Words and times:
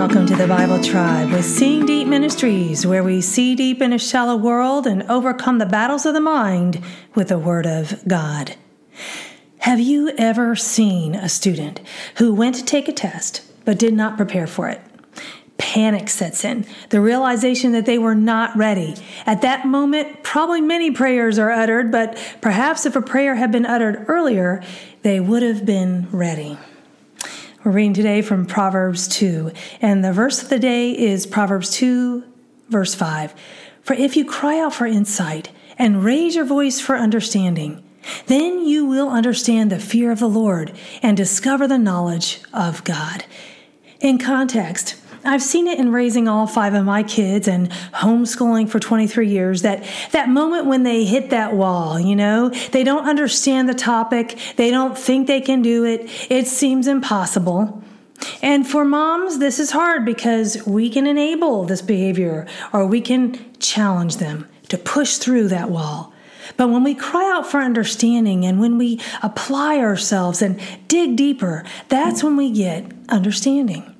Welcome 0.00 0.24
to 0.28 0.34
the 0.34 0.46
Bible 0.46 0.82
Tribe 0.82 1.30
with 1.30 1.44
Seeing 1.44 1.84
Deep 1.84 2.08
Ministries, 2.08 2.86
where 2.86 3.04
we 3.04 3.20
see 3.20 3.54
deep 3.54 3.82
in 3.82 3.92
a 3.92 3.98
shallow 3.98 4.34
world 4.34 4.86
and 4.86 5.02
overcome 5.10 5.58
the 5.58 5.66
battles 5.66 6.06
of 6.06 6.14
the 6.14 6.22
mind 6.22 6.82
with 7.14 7.28
the 7.28 7.38
Word 7.38 7.66
of 7.66 8.02
God. 8.08 8.56
Have 9.58 9.78
you 9.78 10.08
ever 10.16 10.56
seen 10.56 11.14
a 11.14 11.28
student 11.28 11.82
who 12.16 12.32
went 12.32 12.54
to 12.54 12.64
take 12.64 12.88
a 12.88 12.94
test 12.94 13.42
but 13.66 13.78
did 13.78 13.92
not 13.92 14.16
prepare 14.16 14.46
for 14.46 14.70
it? 14.70 14.80
Panic 15.58 16.08
sets 16.08 16.46
in, 16.46 16.64
the 16.88 17.02
realization 17.02 17.72
that 17.72 17.84
they 17.84 17.98
were 17.98 18.14
not 18.14 18.56
ready. 18.56 18.94
At 19.26 19.42
that 19.42 19.66
moment, 19.66 20.22
probably 20.22 20.62
many 20.62 20.90
prayers 20.90 21.38
are 21.38 21.50
uttered, 21.50 21.92
but 21.92 22.16
perhaps 22.40 22.86
if 22.86 22.96
a 22.96 23.02
prayer 23.02 23.34
had 23.34 23.52
been 23.52 23.66
uttered 23.66 24.06
earlier, 24.08 24.62
they 25.02 25.20
would 25.20 25.42
have 25.42 25.66
been 25.66 26.08
ready. 26.10 26.56
We're 27.62 27.72
reading 27.72 27.92
today 27.92 28.22
from 28.22 28.46
Proverbs 28.46 29.06
2, 29.08 29.52
and 29.82 30.02
the 30.02 30.14
verse 30.14 30.42
of 30.42 30.48
the 30.48 30.58
day 30.58 30.96
is 30.98 31.26
Proverbs 31.26 31.70
2, 31.72 32.24
verse 32.70 32.94
5. 32.94 33.34
For 33.82 33.92
if 33.92 34.16
you 34.16 34.24
cry 34.24 34.58
out 34.58 34.72
for 34.72 34.86
insight 34.86 35.50
and 35.76 36.02
raise 36.02 36.34
your 36.34 36.46
voice 36.46 36.80
for 36.80 36.96
understanding, 36.96 37.84
then 38.28 38.64
you 38.64 38.86
will 38.86 39.10
understand 39.10 39.70
the 39.70 39.78
fear 39.78 40.10
of 40.10 40.20
the 40.20 40.28
Lord 40.28 40.72
and 41.02 41.18
discover 41.18 41.68
the 41.68 41.76
knowledge 41.76 42.40
of 42.54 42.82
God. 42.82 43.26
In 44.00 44.16
context, 44.16 44.96
I've 45.24 45.42
seen 45.42 45.66
it 45.66 45.78
in 45.78 45.92
raising 45.92 46.28
all 46.28 46.46
five 46.46 46.74
of 46.74 46.84
my 46.84 47.02
kids 47.02 47.46
and 47.46 47.70
homeschooling 47.70 48.68
for 48.68 48.78
23 48.78 49.28
years 49.28 49.62
that 49.62 49.84
that 50.12 50.28
moment 50.28 50.66
when 50.66 50.82
they 50.82 51.04
hit 51.04 51.30
that 51.30 51.54
wall, 51.54 52.00
you 52.00 52.16
know, 52.16 52.48
they 52.72 52.84
don't 52.84 53.06
understand 53.06 53.68
the 53.68 53.74
topic, 53.74 54.38
they 54.56 54.70
don't 54.70 54.96
think 54.96 55.26
they 55.26 55.40
can 55.40 55.60
do 55.60 55.84
it, 55.84 56.08
it 56.30 56.46
seems 56.46 56.86
impossible. 56.86 57.82
And 58.42 58.66
for 58.66 58.84
moms, 58.84 59.38
this 59.38 59.58
is 59.58 59.70
hard 59.70 60.04
because 60.04 60.64
we 60.66 60.90
can 60.90 61.06
enable 61.06 61.64
this 61.64 61.82
behavior 61.82 62.46
or 62.72 62.86
we 62.86 63.00
can 63.00 63.58
challenge 63.58 64.16
them 64.16 64.48
to 64.68 64.78
push 64.78 65.16
through 65.16 65.48
that 65.48 65.70
wall. 65.70 66.12
But 66.56 66.68
when 66.68 66.82
we 66.82 66.94
cry 66.94 67.30
out 67.30 67.46
for 67.46 67.60
understanding 67.60 68.44
and 68.44 68.60
when 68.60 68.78
we 68.78 69.00
apply 69.22 69.78
ourselves 69.78 70.42
and 70.42 70.60
dig 70.88 71.16
deeper, 71.16 71.64
that's 71.88 72.24
when 72.24 72.36
we 72.36 72.50
get 72.50 72.90
understanding. 73.08 73.99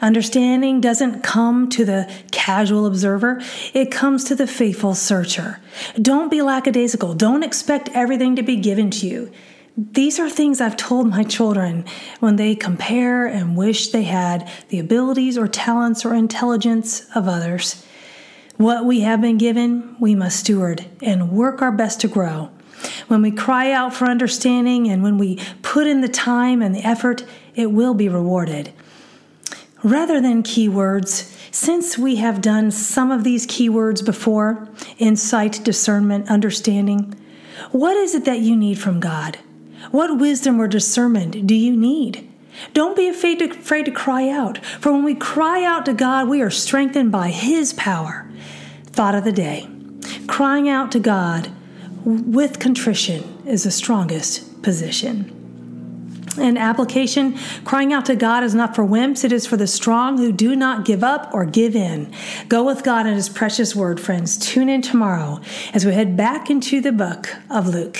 Understanding 0.00 0.80
doesn't 0.80 1.22
come 1.22 1.68
to 1.70 1.84
the 1.84 2.10
casual 2.30 2.86
observer, 2.86 3.40
it 3.74 3.90
comes 3.90 4.24
to 4.24 4.34
the 4.34 4.46
faithful 4.46 4.94
searcher. 4.94 5.60
Don't 6.00 6.30
be 6.30 6.42
lackadaisical. 6.42 7.14
Don't 7.14 7.42
expect 7.42 7.88
everything 7.90 8.36
to 8.36 8.42
be 8.42 8.56
given 8.56 8.90
to 8.90 9.06
you. 9.06 9.30
These 9.76 10.18
are 10.18 10.28
things 10.28 10.60
I've 10.60 10.76
told 10.76 11.08
my 11.08 11.22
children 11.22 11.84
when 12.18 12.34
they 12.34 12.56
compare 12.56 13.26
and 13.26 13.56
wish 13.56 13.88
they 13.88 14.02
had 14.02 14.50
the 14.70 14.80
abilities 14.80 15.38
or 15.38 15.46
talents 15.46 16.04
or 16.04 16.14
intelligence 16.14 17.06
of 17.14 17.28
others. 17.28 17.84
What 18.56 18.84
we 18.84 19.00
have 19.02 19.20
been 19.20 19.38
given, 19.38 19.94
we 20.00 20.16
must 20.16 20.40
steward 20.40 20.84
and 21.00 21.30
work 21.30 21.62
our 21.62 21.70
best 21.70 22.00
to 22.00 22.08
grow. 22.08 22.50
When 23.06 23.22
we 23.22 23.30
cry 23.30 23.70
out 23.70 23.94
for 23.94 24.06
understanding 24.06 24.88
and 24.88 25.02
when 25.02 25.16
we 25.16 25.38
put 25.62 25.86
in 25.86 26.00
the 26.00 26.08
time 26.08 26.60
and 26.60 26.74
the 26.74 26.84
effort, 26.84 27.24
it 27.54 27.70
will 27.70 27.94
be 27.94 28.08
rewarded. 28.08 28.72
Rather 29.82 30.20
than 30.20 30.42
keywords, 30.42 31.34
since 31.52 31.96
we 31.96 32.16
have 32.16 32.40
done 32.40 32.70
some 32.70 33.10
of 33.10 33.24
these 33.24 33.46
keywords 33.46 34.04
before 34.04 34.68
insight, 34.98 35.62
discernment, 35.64 36.28
understanding 36.28 37.14
what 37.72 37.96
is 37.96 38.14
it 38.14 38.24
that 38.24 38.40
you 38.40 38.56
need 38.56 38.78
from 38.78 39.00
God? 39.00 39.38
What 39.90 40.18
wisdom 40.18 40.60
or 40.60 40.68
discernment 40.68 41.46
do 41.46 41.54
you 41.54 41.76
need? 41.76 42.28
Don't 42.72 42.96
be 42.96 43.08
afraid 43.08 43.38
to, 43.38 43.50
afraid 43.50 43.84
to 43.84 43.90
cry 43.90 44.28
out, 44.28 44.58
for 44.64 44.92
when 44.92 45.04
we 45.04 45.14
cry 45.14 45.64
out 45.64 45.86
to 45.86 45.92
God, 45.92 46.28
we 46.28 46.42
are 46.42 46.50
strengthened 46.50 47.12
by 47.12 47.28
His 47.28 47.72
power. 47.72 48.28
Thought 48.86 49.14
of 49.14 49.24
the 49.24 49.32
day 49.32 49.68
crying 50.26 50.68
out 50.68 50.92
to 50.92 51.00
God 51.00 51.50
with 52.04 52.58
contrition 52.58 53.42
is 53.46 53.64
the 53.64 53.70
strongest 53.70 54.62
position. 54.62 55.37
In 56.38 56.56
application, 56.56 57.36
crying 57.64 57.92
out 57.92 58.06
to 58.06 58.16
God 58.16 58.42
is 58.42 58.54
not 58.54 58.74
for 58.74 58.84
wimps, 58.84 59.24
it 59.24 59.32
is 59.32 59.46
for 59.46 59.56
the 59.56 59.66
strong 59.66 60.18
who 60.18 60.32
do 60.32 60.54
not 60.54 60.84
give 60.84 61.02
up 61.04 61.30
or 61.32 61.44
give 61.44 61.74
in. 61.74 62.12
Go 62.48 62.64
with 62.64 62.84
God 62.84 63.06
and 63.06 63.14
His 63.14 63.28
precious 63.28 63.74
word, 63.74 64.00
friends. 64.00 64.36
Tune 64.38 64.68
in 64.68 64.82
tomorrow 64.82 65.40
as 65.74 65.84
we 65.84 65.92
head 65.92 66.16
back 66.16 66.50
into 66.50 66.80
the 66.80 66.92
book 66.92 67.34
of 67.50 67.66
Luke. 67.66 67.98